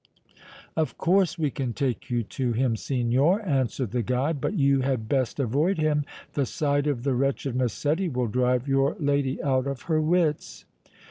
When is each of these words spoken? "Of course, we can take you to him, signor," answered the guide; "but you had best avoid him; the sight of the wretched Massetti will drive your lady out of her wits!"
"Of 0.75 0.97
course, 0.97 1.37
we 1.37 1.51
can 1.51 1.73
take 1.73 2.09
you 2.09 2.23
to 2.23 2.53
him, 2.53 2.75
signor," 2.75 3.39
answered 3.47 3.91
the 3.91 4.01
guide; 4.01 4.41
"but 4.41 4.55
you 4.55 4.79
had 4.81 5.07
best 5.07 5.39
avoid 5.39 5.77
him; 5.77 6.05
the 6.33 6.47
sight 6.47 6.87
of 6.87 7.03
the 7.03 7.13
wretched 7.13 7.55
Massetti 7.55 8.09
will 8.09 8.25
drive 8.25 8.67
your 8.67 8.95
lady 8.99 9.39
out 9.43 9.67
of 9.67 9.83
her 9.83 10.01
wits!" 10.01 10.65